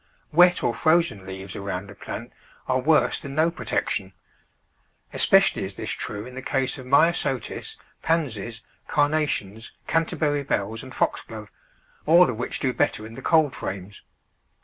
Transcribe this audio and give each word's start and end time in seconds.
Wet 0.31 0.63
or 0.63 0.73
frozen 0.73 1.27
leaves 1.27 1.55
around 1.55 1.91
a 1.91 1.93
plant 1.93 2.33
are 2.67 2.79
worse 2.79 3.19
than 3.19 3.35
no 3.35 3.51
protection; 3.51 4.13
especially 5.13 5.63
is 5.63 5.75
this 5.75 5.91
true 5.91 6.25
in 6.25 6.33
the 6.33 6.41
case 6.41 6.79
of 6.79 6.87
Myosotis, 6.87 7.77
Pansies, 8.01 8.61
Carnations, 8.87 9.71
Canterbury 9.85 10.41
bells, 10.41 10.81
and 10.81 10.95
Foxglove, 10.95 11.51
all 12.07 12.31
of 12.31 12.37
which 12.37 12.57
do 12.59 12.73
better 12.73 13.05
in 13.05 13.13
the 13.13 13.21
cold 13.21 13.55
frames. 13.55 14.01